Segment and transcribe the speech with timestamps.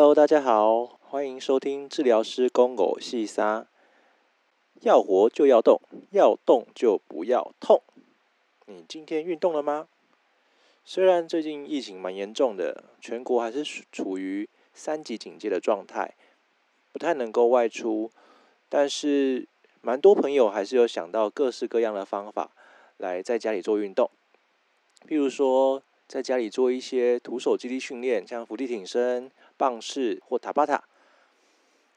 [0.00, 3.66] Hello，大家好，欢迎收听治疗师公狗细沙。
[4.80, 5.78] 要活就要动，
[6.12, 7.82] 要动就不要痛。
[8.64, 9.88] 你今天运动了吗？
[10.86, 13.62] 虽然最近疫情蛮严重的，全国还是
[13.92, 16.14] 处于三级警戒的状态，
[16.92, 18.10] 不太能够外出，
[18.70, 19.46] 但是
[19.82, 22.52] 蛮多朋友还是有想到各式各样的方法
[22.96, 24.10] 来在家里做运动，
[25.06, 25.82] 譬如说。
[26.10, 30.82] 在家里做一些徒手肌力训练，像伏地挺身、棒式或塔巴塔。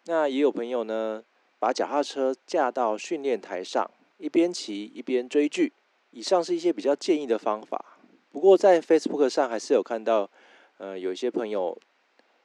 [0.03, 1.23] 那也有朋友呢，
[1.59, 5.71] 把脚踏车架到训练台上，一边骑一边追剧。
[6.11, 7.97] 以上是一些比较建议的方法。
[8.33, 10.29] 不过在 Facebook 上还是有看到，
[10.77, 11.79] 呃，有一些朋友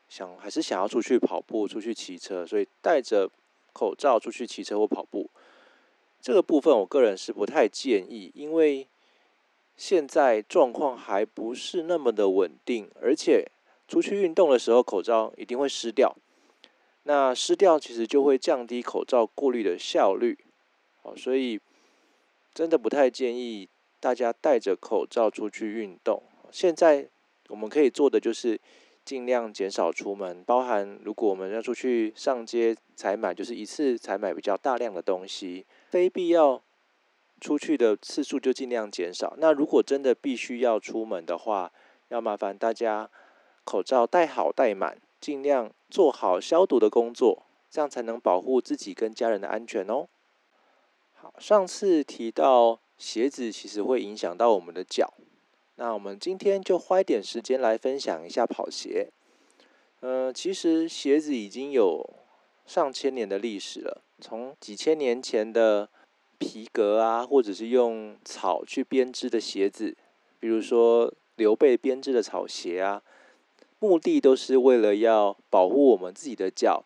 [0.09, 3.29] 想还是想要出去跑步、出去骑车，所以戴着
[3.73, 5.29] 口罩出去骑车或跑步。
[6.21, 8.87] 这个部分我个人是不太建议，因为。
[9.81, 13.49] 现在状况还不是那么的稳定，而且
[13.89, 16.15] 出去运动的时候口罩一定会湿掉。
[17.03, 20.39] 那湿掉其实就会降低口罩过滤的效率，
[21.03, 21.59] 哦，所以
[22.55, 26.23] 真的不太建议大家戴着口罩出去运动。
[26.53, 27.09] 现在
[27.49, 28.61] 我们可以做的就是
[29.05, 36.63] 尽量减少出门，包含如果我们要出去上街采买，就是一次采买比较大量的东西，非必要。
[37.41, 39.37] 出去的次数就尽量减少。
[39.39, 41.71] 那如果真的必须要出门的话，
[42.09, 43.09] 要麻烦大家
[43.69, 50.09] 口罩戴好戴满，尽量做好消毒的工作，这样才能保护自己跟家人的安全哦。
[51.13, 55.13] 好，上次提到鞋子其实会影响到我们的脚，
[55.75, 59.11] 那我们今天就花一点时间来分享一下跑鞋。
[60.01, 62.09] 嗯，其实鞋子已经有
[62.65, 65.91] 上千年的历史了，从几千年前的。
[66.41, 69.97] 皮革啊，或者是用草去编织的鞋子，
[70.39, 73.03] 比如说刘备编织的草鞋啊，
[73.79, 76.85] 目的都是为了要保护我们自己的脚，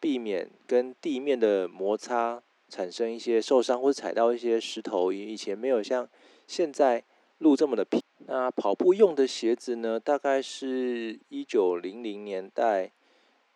[0.00, 5.12] 避免跟地面的摩擦产生一些受伤或踩到一些石头。
[5.12, 6.08] 以前没有像
[6.46, 7.04] 现在
[7.38, 8.02] 路这么的平。
[8.26, 12.90] 那跑步用的鞋子呢，大概是一九零零年代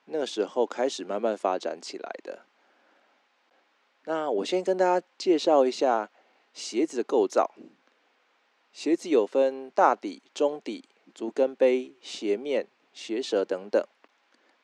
[0.04, 2.40] 那时候开始慢慢发展起来的。
[4.04, 6.10] 那我先跟大家介绍一下
[6.52, 7.54] 鞋子的构造。
[8.70, 10.84] 鞋子有分大底、中底、
[11.18, 13.84] 足跟杯、鞋面、鞋舌等等。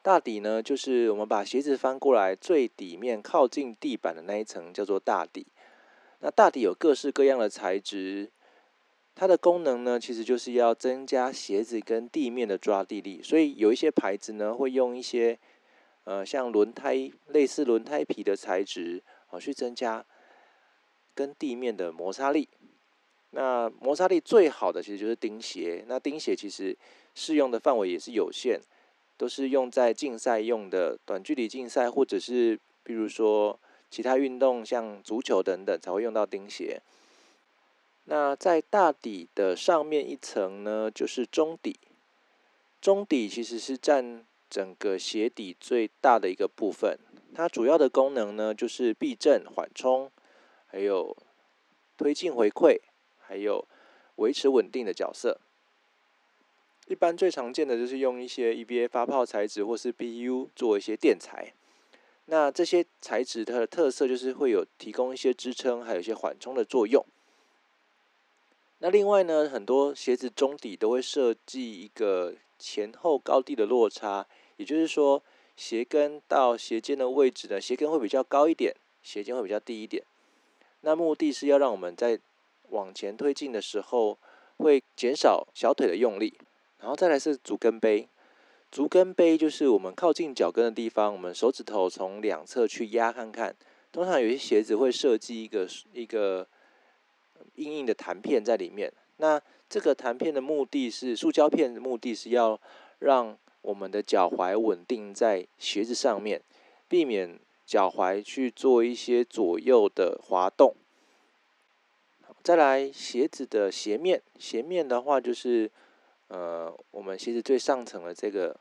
[0.03, 5.49] 大底呢，就是我们把鞋子翻过来，最底面靠近地板的那一层叫做大底。
[6.21, 8.31] 那大底有各式各样的材质，
[9.17, 13.21] 它的功能呢，其实就是要增加鞋子跟地面的抓地力。
[13.21, 15.37] 所以有一些牌子呢，会用一些
[16.05, 19.41] 呃像轮胎类似轮胎皮的材质啊。
[19.41, 20.07] 去增加
[21.17, 22.49] 跟地面的摩擦力。
[23.35, 25.85] 那摩擦力最好的其实就是钉鞋。
[25.89, 26.77] 那钉鞋其实
[27.15, 28.61] 适用的范围也是有限，
[29.17, 33.59] 都是用在竞赛用的短距离竞赛，或者是比如说
[33.91, 36.81] 其他运动像足球等等才会用到钉鞋。
[38.05, 41.79] 那在大底的上面一层呢，就是中底。
[42.81, 46.99] 中底其实是占整个鞋底最大的一个部分。
[47.35, 50.11] 它主要的功能呢，就是避震、缓冲，
[50.67, 51.17] 还有
[51.97, 52.79] 推进回馈，
[53.27, 53.67] 还有
[54.17, 55.41] 维持稳定的角色。
[56.87, 61.53] 一般最常见的就是用一些 EVA 发泡材质或是 BU 做一些垫材。
[62.27, 67.05] 那这些材质它的特色就是会有提供一些支撑，还有一些缓冲的作用。
[68.79, 75.23] 那另外呢，很多鞋子中底都会设计一个前后高低的落差，也就是说。
[75.57, 78.75] 鞋跟到鞋尖的位置呢，鞋跟会比较高一点，
[79.05, 80.03] 鞋尖会比较低一点。
[80.81, 82.19] 那目的是要让我们在
[82.71, 84.19] 往前推进的时候，
[84.57, 86.39] 会减少小腿的用力。
[86.79, 88.09] 然后再来是足跟杯，
[88.71, 93.57] 足跟杯就是我们靠近脚跟的地方，我们手指头从两侧去压看看。
[93.91, 96.47] 通常有些鞋子会设计一个一个
[97.55, 98.93] 硬硬的弹片在里面。
[99.17, 102.61] 那这个弹片的目的是塑胶片的目的是要
[102.99, 106.43] 让我们的脚踝稳定在鞋子上面，
[106.89, 110.75] 避免脚踝去做一些左右的滑动。
[112.43, 115.71] 再来，鞋子的鞋面，鞋面的话就是，
[116.29, 118.59] 呃，我们鞋子最上层的这个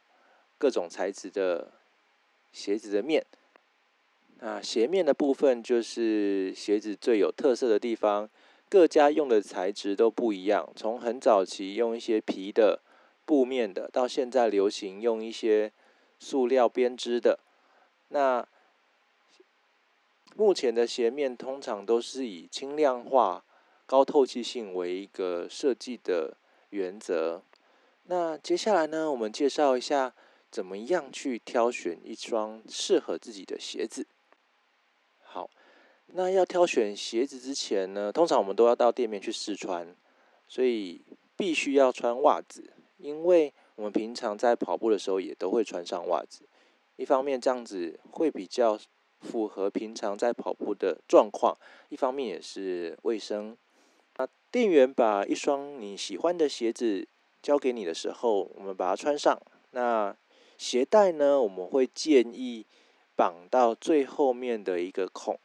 [0.57, 1.71] 各种材质的
[2.51, 3.25] 鞋子的面。
[4.39, 8.29] 那鞋面的部分就是鞋子最有特色的地方，
[8.69, 12.81] 各家用的材质都不一样，从很早期用一些皮的。
[13.25, 15.71] 布面的，到现在流行用一些
[16.19, 17.39] 塑料编织的。
[18.09, 18.45] 那
[20.35, 23.45] 目前的鞋面通常都是以轻量化、
[23.85, 26.37] 高透气性为一个设计的
[26.69, 27.43] 原则。
[28.05, 30.13] 那接下来呢，我们介绍一下
[30.51, 34.07] 怎么样去挑选一双适合自己的鞋子。
[35.21, 35.49] 好，
[36.07, 39.95] 那要挑选鞋子之前呢，通常我们都要到店面去试穿，
[40.47, 41.01] 所以
[41.35, 46.47] 必须要穿袜子，因为我们平常在跑步的时候也都会穿上袜子。
[46.95, 48.77] 一方面这样子会比较
[49.21, 51.57] 符合平常在跑步的状况，
[51.89, 53.57] 一方面也是卫生。
[54.17, 57.07] 那店员把一双你喜欢的鞋子
[57.41, 59.37] 交给你的时候，我们把它穿上。
[59.71, 60.15] 那
[60.57, 62.65] 鞋带呢，我们会建议
[63.15, 65.39] 绑到最后面的一个孔。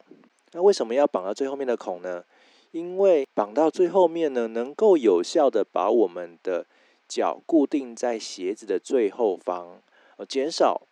[0.53, 2.25] 那为什么要绑到最后面的孔呢？
[2.70, 6.67] 因为绑到最后面呢，能够有效的把我们的
[7.09, 9.81] 脚固定在鞋子的最后方，
[10.19, 10.82] 呃，减少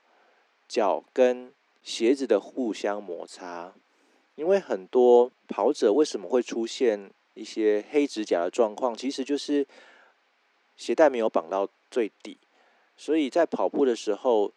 [0.66, 1.52] 脚跟
[1.82, 3.74] 鞋子的互相摩擦。
[4.36, 9.64] 因为很多跑者为什么会出现一些黑指甲的状况，其实就是
[10.76, 12.38] 鞋带没有绑到最底。
[12.96, 14.52] 所以在跑步的时候，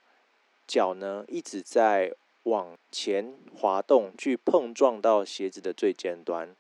[0.65, 6.55] 脚呢一直在往前滑动，去碰撞到鞋子的最尖端。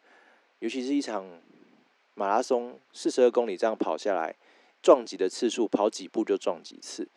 [0.59, 1.41] 尤其是一场
[2.15, 4.35] 马拉松四十二公里这样跑下来，
[4.83, 7.07] 撞击的次数跑几步就撞几次。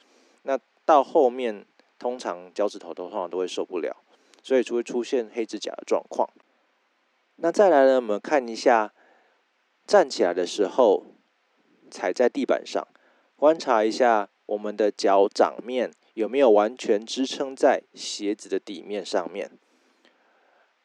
[0.44, 1.66] 那到后面
[1.98, 3.96] 通常脚趾头都通常都会受不了，
[4.43, 6.28] 所以就会出现黑指甲的状况。
[7.44, 8.94] 那再来呢，我们看一下
[9.84, 11.04] 站起来的时候
[11.90, 12.86] 踩在地板上，
[13.36, 14.28] 观察一下。
[14.46, 19.50] 我们的脚掌面有没有完全支撑在鞋子的底面上面？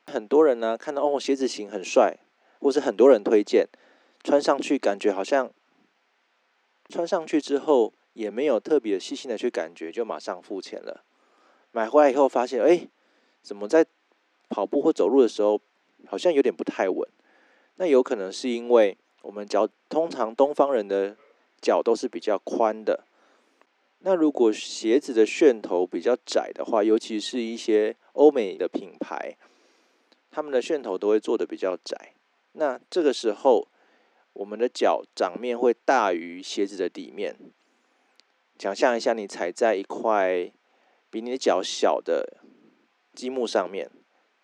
[0.05, 2.17] 很多人呢看到哦鞋子型很帅，
[2.59, 3.67] 或是很多人推荐
[4.23, 5.51] 穿上去，感觉好像
[6.87, 11.03] 穿上去之后也没有特别细心的去感觉，就马上付钱了。
[11.71, 12.87] 买回来以后发现，哎，
[13.41, 13.85] 怎么在
[14.47, 15.59] 跑步或走路的时候
[16.05, 17.09] 好像有点不太稳？
[17.75, 21.15] 那有可能是因为我们脚通常东方人的
[21.61, 23.05] 脚都是比较宽的。
[23.99, 29.35] 那如果鞋子的楦头比较窄的话，尤其是一些欧美的品牌，
[30.29, 32.13] 他们的楦头都会做的比较窄。
[32.53, 33.67] 那这个时候，
[34.33, 37.35] 我们的脚掌面会大于鞋子的底面。
[38.59, 40.51] 想象一下，你踩在一块
[41.09, 42.37] 比你的脚小的
[43.13, 43.89] 积木上面，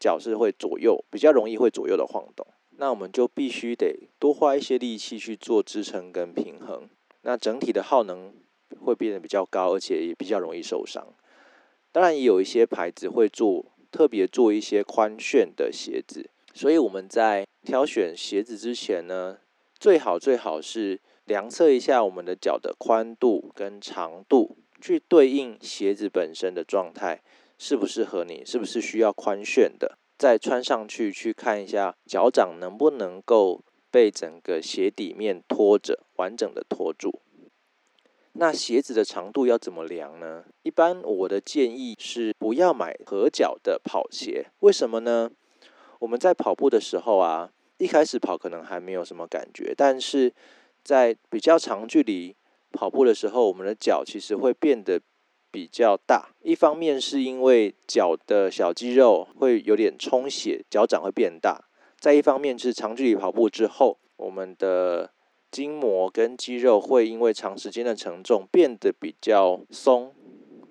[0.04, 2.46] 脚是会左右比较容易会左右的晃动。
[2.78, 6.90] 那我们就必须得多花一些力气去做支撑跟平衡。
[7.22, 8.34] 那整体的耗能。
[8.84, 11.08] 会变得比较高，而且也比较容易受伤。
[11.92, 16.28] 当然，也有一些牌子会做特别做一些宽楦的鞋子。
[16.56, 19.38] 所以我们在挑选鞋子之前呢，
[19.80, 27.22] 最好最好是量测一下我们的脚的宽度跟长度，去对应鞋子本身的状态，
[27.58, 37.22] 适不适合你，是不是需要宽楦的，再穿上去去看一下脚掌能不能够被整个鞋底面拖着，完整的拖住。
[38.34, 40.46] 那鞋子的长度要怎么量呢？
[40.64, 44.48] 一般我的建议是不要买合脚的跑鞋。
[44.62, 45.30] 为什么呢？
[46.00, 50.34] 我们在跑步的时候啊，一开始跑可能还没有什么感觉，但是
[50.84, 52.36] 在比较长距离
[52.72, 55.00] 跑步的时候，我们的脚其实会变得
[55.54, 56.30] 比较大。
[56.42, 61.64] 一方面是因为脚的小肌肉会有点充血，脚掌会变大；
[62.00, 65.12] 再一方面是长距离跑步之后，我们的
[65.52, 70.12] 筋膜跟肌肉会因为长时间的承重变得比较松，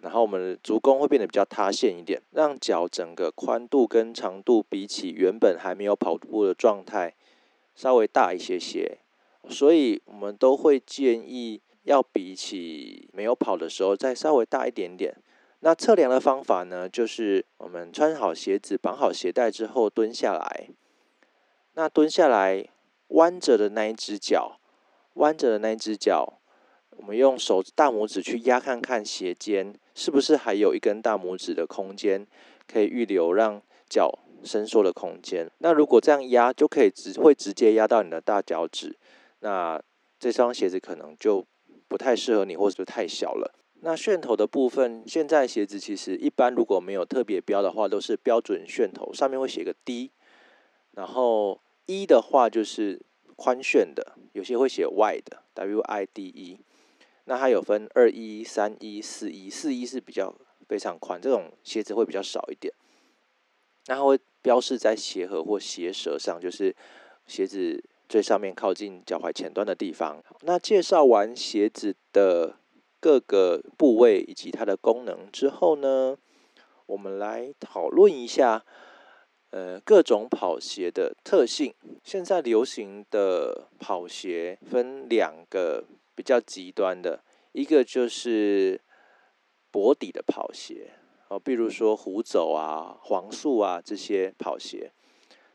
[0.01, 7.15] 然后我们的足弓会变得比较塌陷一点，让脚整个宽度跟长度比起原本还没有跑步的状态
[7.77, 8.99] 稍微大一些些，
[9.49, 15.15] 所以我们都会建议要比起没有跑的时候再稍微大一点点。
[15.61, 20.69] 那测量的方法呢，就是我们穿好鞋子、绑好鞋带之后蹲下来，
[21.75, 22.67] 那蹲下来
[23.09, 24.59] 弯着的那一只脚。
[25.17, 26.39] 弯着的那一只脚，
[26.97, 32.27] 我们用手大拇指去压看看鞋尖是不是还有一根大拇指的空间，
[32.67, 33.61] 可以预留让
[33.91, 35.51] 脚伸缩的空间。
[35.59, 38.97] 那如果这样压，就可以直会直接压到你的大脚趾，
[39.41, 39.79] 那
[40.19, 41.45] 这双鞋子可能就
[41.93, 43.55] 不太适合你，或者是太小了。
[43.83, 50.11] 那楦头的部分，现在鞋子其实一般如果没有特别标的话，都是标准楦头，上面会写个 D，
[50.93, 53.03] 然后一的话就是。
[53.35, 56.61] 宽楦的，有些会写 wide 的，W I D E。
[57.25, 60.33] 那它有分二一、三一、四一，四一是比较
[60.69, 62.73] 非常宽，这种鞋子会比较少一点。
[63.87, 66.77] 那它会标示在鞋盒或鞋舌上，就是
[67.27, 70.23] 鞋子最上面靠近脚踝前端的地方。
[70.43, 72.57] 那介绍完鞋子的
[73.01, 76.19] 各个部位以及它的功能之后呢，
[76.85, 78.67] 我们来讨论一下。
[79.55, 81.75] 呃，各种跑鞋的特性。
[82.03, 88.81] 现在流行的跑鞋分两个比较极端的，一个就是
[89.71, 90.93] 薄底的跑鞋，
[91.29, 94.93] 哦，比如说虎走啊、黄素啊这些跑鞋。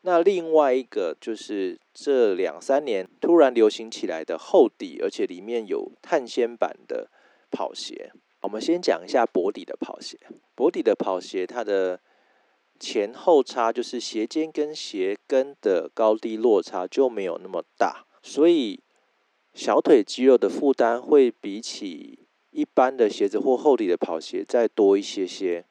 [0.07, 7.09] 那另外一个就是这两三年突然流行起来的厚底，而且里面有碳纤板的
[7.51, 8.13] 跑鞋。
[8.43, 10.17] 我们先讲一下薄底的跑鞋。
[10.55, 11.99] 薄底的跑鞋，它的
[12.79, 18.79] 前后差就是鞋尖跟鞋跟的高低落差就没有那么大，所以
[19.53, 25.65] 小腿肌肉的负担会比起一般的鞋子或厚底的跑鞋再多一些些。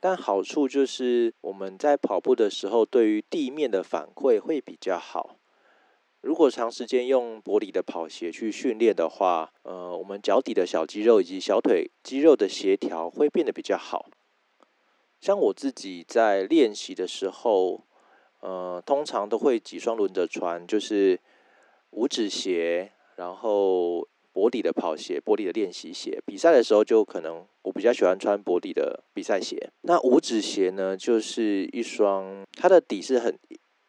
[0.00, 5.36] 但好处就是我们在跑步的时候，对于地面的反馈会比较好。
[6.20, 14.06] 如果长时间用薄底的跑鞋去训练的话，呃，我们脚底的小肌肉以及小腿肌肉的协调会变得比较好。
[15.20, 17.84] 像我自己在练习的时候，
[18.40, 21.18] 呃，通常都会几双轮着穿，就是
[21.90, 24.06] 五指鞋，然后。
[24.38, 26.22] 薄底的跑鞋，薄底的练习鞋。
[26.24, 29.68] 比赛的时候就可能我比较喜欢穿薄底的比赛鞋。
[29.80, 33.36] 那五指鞋呢，就是一双，它的底是很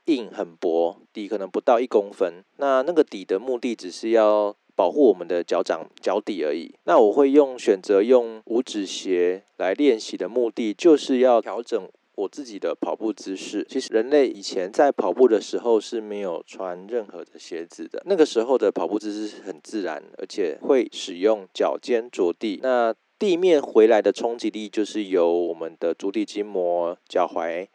[0.06, 2.44] 硬很薄，底可能不到一公分。
[2.58, 6.74] 那那个底的目的只是要保护我们的脚掌脚底而已。
[6.86, 11.88] 那我会用选择用五指鞋来练习的目的，就是要调整。
[12.20, 18.02] 我自己的跑步姿势，其实人类以前在跑步的时候是没有穿任何的鞋子的。
[18.06, 22.60] 那个时候的跑步姿势是很自然，而且会使用脚尖着地。
[22.62, 27.68] 那地面回来的冲击力就是由我们的足底筋膜、脚踝。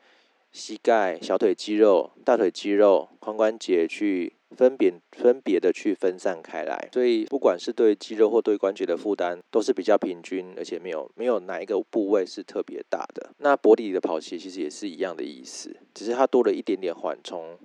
[0.53, 13.31] 膝盖、小腿肌肉、大腿肌肉、髋关节去分别分别的去分散开来，所以不管是对肌肉或对关节的负担都是比较平均，而且没有没有哪一个部位是特别大的。
[13.39, 17.59] 那薄底的跑鞋其实也是一样的意思，只是它多了一点点缓冲，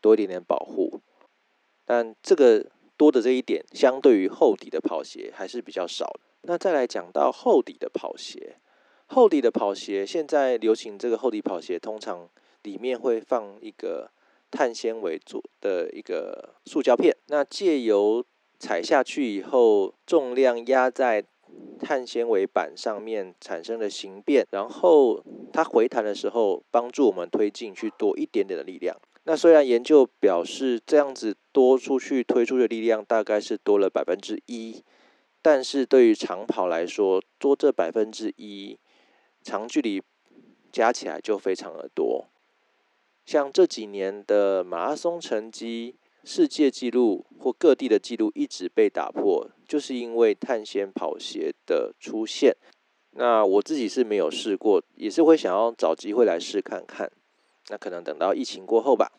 [0.00, 1.00] 多一点点保护。
[1.84, 6.18] 但这个多的这一点，相对于厚底的跑鞋还是比较少。
[6.42, 8.56] 那再来讲到厚底的跑鞋。
[9.06, 12.28] 厚底的跑鞋，现在流行这个厚底跑鞋，通常
[12.62, 14.10] 里面会放一个
[14.54, 17.16] 碳纤维做的一个塑胶片。
[17.26, 18.24] 那借由
[18.60, 21.24] 踩下去以后，重量压在
[21.80, 25.20] 碳纤维板上面产生的形变，然后
[25.52, 28.96] 它回弹的时候，帮助我们推进去多一点点的力量。
[29.24, 34.84] 那虽然研究表示这样子多出去推出的力量大概是多了百分之一，
[35.42, 38.78] 但是对于长跑来说，多这百分之一。
[39.42, 40.02] 长距离
[40.72, 42.28] 加起来就非常的多，
[43.24, 52.54] 像这几年的马拉松成绩、世界纪录或各地的纪录一直被打破，就是因为碳纤跑鞋的出现。
[53.12, 57.10] 那我自己是没有试过，也是会想要找机会来试看看。
[57.68, 59.10] 那可能等到疫情过后吧。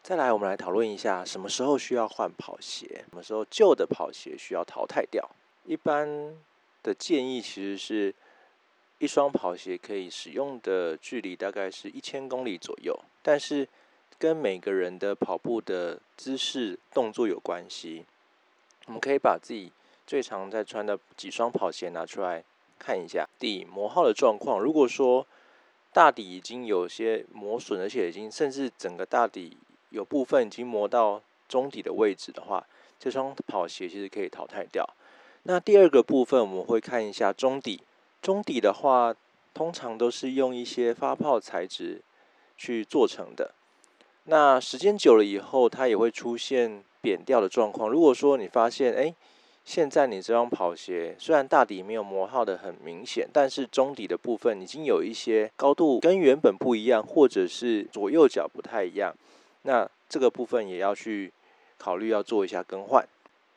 [0.00, 5.28] 再来，我们来讨论一下什么时候需要换跑鞋，什么时候旧的跑鞋需要淘汰掉。
[5.66, 6.34] 一般
[6.82, 8.14] 的建议其实是。
[9.04, 13.68] 一双跑鞋可以使用的距离大概是一千公里左右，但是
[14.18, 18.06] 跟每个人的跑步的姿势动作有关系。
[18.86, 19.70] 我们可以把自己
[20.06, 22.42] 最常在穿的几双跑鞋拿出来
[22.78, 24.58] 看一下底磨耗的状况。
[24.58, 25.26] 如果说
[25.92, 29.58] 大底已经有些磨损，而且已经甚至整个大底
[29.90, 32.66] 有部分已经磨到中底的位置的话，
[32.98, 34.88] 这双跑鞋其实可以淘汰掉。
[35.42, 37.82] 那第二个部分我们会看一下中底。
[38.24, 39.14] 中底的话，
[39.52, 42.00] 通常都是用一些发泡材质
[42.56, 43.52] 去做成的。
[44.24, 47.86] 那时间久了以后，它也会出现扁掉的状况。
[47.86, 49.14] 如果说你发现，哎，
[49.62, 59.14] 现在你这双跑鞋虽然大底没有磨耗的很明显，但是中底的部分已经有一些高度跟原本不一样，或者是左右脚不太一样，
[59.64, 61.30] 那这个部分也要去
[61.76, 63.06] 考虑要做一下更换。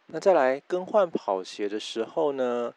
[0.07, 2.73] 那再来更换跑鞋的时候呢？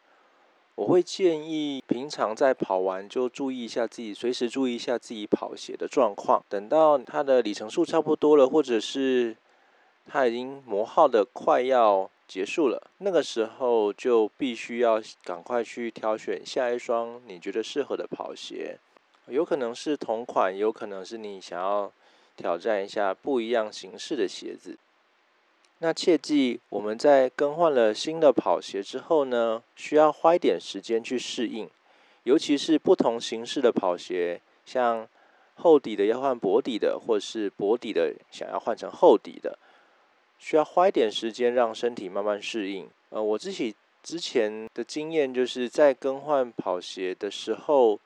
[0.75, 6.43] 我会建议平常在跑完就注意一下自己，随时注意一下自己跑鞋的状况。
[6.49, 9.35] 等到它的里程数差不多了，或者是
[10.07, 18.77] 它已经磨耗的快要结束了，那个时候就必须要赶快去挑选下一双你觉得适合的跑鞋。
[19.27, 21.91] 有可能是同款，有可能是你想要
[22.35, 24.77] 挑战一下不一样形式的鞋子。
[25.83, 31.67] 那切记，我们在更换了新的跑鞋之后呢，需要花一点时间去适应，
[32.21, 35.07] 尤其是不同形式的跑鞋，像
[35.55, 39.57] 厚底的要换薄底的，或是薄底的想要换成厚底的，
[40.37, 42.87] 需要花一点时间让身体慢慢适应。
[43.09, 43.73] 呃，我自己
[44.03, 47.99] 之前的经验就是在更换跑鞋的时候，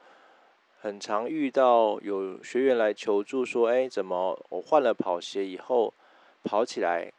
[0.80, 5.94] 很常遇到有学员来求助说：“哎，怎么我换了跑鞋以后
[6.42, 7.12] 跑起来？”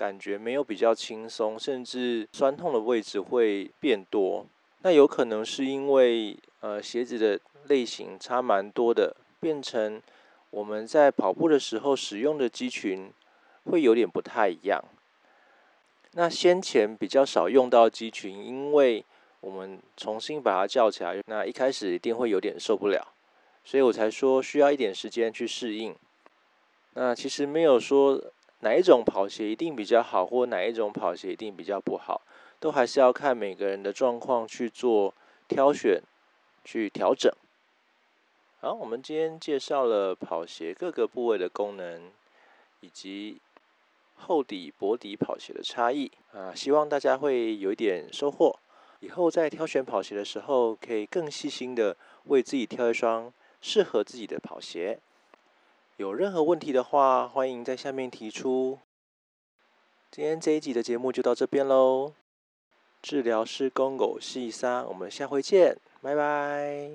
[0.00, 4.46] 感觉没有比较轻松，甚至酸痛的位置会变多。
[4.80, 7.38] 那有可能是因为呃鞋子的
[7.68, 10.00] 类型差蛮多的，变成
[10.48, 13.12] 我们在跑步的时候使用的肌群
[13.64, 14.82] 会有点不太一样。
[16.12, 19.04] 那先前比较少用到肌群，因为
[19.42, 23.06] 我们重新把它叫起来，那一开始一定会有点受不了，
[23.66, 25.94] 所以我才说需要一点时间去适应。
[26.94, 28.18] 那其实没有说
[28.60, 32.22] 哪一种跑鞋一定比较好，或哪一种跑鞋一定比较不好，
[32.58, 35.12] 都还是要看每个人的状况去做
[35.48, 36.00] 挑选、
[36.64, 37.32] 去调整。
[38.60, 42.10] 好，我们今天介绍了跑鞋各个部位的功能，
[42.80, 43.40] 以及。
[44.22, 48.54] 厚底、薄底跑鞋的差异啊，希望大家会有一点收获。
[48.98, 54.98] 以后在挑选跑鞋的时候，可以更细心的为自己挑一双适合自己的跑鞋。
[56.00, 58.78] 有任何问题的话，欢迎在下面提出。
[60.10, 62.14] 今天这一集的节目就到这边喽。
[63.02, 66.90] 治疗师公狗细沙，我们下回见，拜拜。